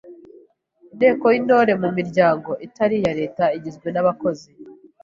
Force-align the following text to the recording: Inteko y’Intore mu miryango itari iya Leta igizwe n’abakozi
Inteko 0.93 1.25
y’Intore 1.33 1.73
mu 1.81 1.89
miryango 1.97 2.51
itari 2.67 2.95
iya 3.01 3.11
Leta 3.19 3.43
igizwe 3.57 3.87
n’abakozi 3.91 4.49